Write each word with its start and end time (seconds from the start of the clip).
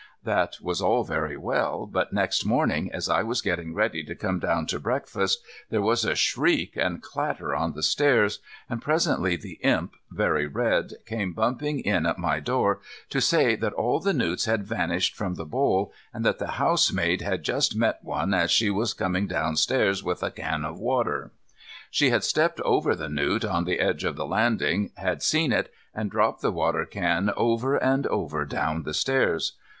That 0.23 0.57
was 0.59 0.81
all 0.81 1.03
very 1.03 1.37
well, 1.37 1.85
but 1.85 2.11
next 2.11 2.43
morning, 2.43 2.91
as 2.91 3.07
I 3.07 3.21
was 3.21 3.39
getting 3.39 3.75
ready 3.75 4.03
to 4.05 4.15
come 4.15 4.39
down 4.39 4.65
to 4.65 4.79
breakfast, 4.79 5.43
there 5.69 5.79
was 5.83 6.03
a 6.03 6.15
shriek 6.15 6.73
and 6.75 7.03
clatter 7.03 7.53
on 7.53 7.73
the 7.73 7.83
stairs, 7.83 8.39
and 8.67 8.81
presently 8.81 9.35
the 9.35 9.59
Imp, 9.61 9.93
very 10.09 10.47
red, 10.47 10.93
came 11.05 11.33
bumping 11.33 11.81
in 11.81 12.07
at 12.07 12.17
my 12.17 12.39
door 12.39 12.79
to 13.11 13.21
say 13.21 13.55
that 13.57 13.73
all 13.75 13.99
the 13.99 14.11
newts 14.11 14.45
had 14.45 14.63
vanished 14.65 15.13
from 15.15 15.35
the 15.35 15.45
bowl, 15.45 15.93
and 16.11 16.25
that 16.25 16.39
the 16.39 16.53
housemaid 16.53 17.21
had 17.21 17.43
just 17.43 17.75
met 17.77 17.99
one 18.01 18.33
as 18.33 18.49
she 18.49 18.71
was 18.71 18.95
coming 18.95 19.27
downstairs 19.27 20.03
with 20.03 20.23
a 20.23 20.31
can 20.31 20.65
of 20.65 20.79
water. 20.79 21.31
She 21.91 22.09
had 22.09 22.23
stepped 22.23 22.59
over 22.61 22.95
the 22.95 23.07
newt 23.07 23.45
on 23.45 23.65
the 23.65 23.79
edge 23.79 24.03
of 24.03 24.15
the 24.15 24.25
landing, 24.25 24.93
had 24.97 25.21
seen 25.21 25.51
it, 25.53 25.71
and 25.93 26.09
dropped 26.09 26.41
the 26.41 26.51
water 26.51 26.85
can 26.87 27.31
over 27.37 27.75
and 27.75 28.07
over 28.07 28.45
down 28.45 28.81
the 28.81 28.95
stairs. 28.95 29.53